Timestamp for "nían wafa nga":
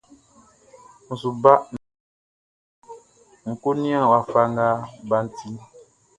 3.81-4.67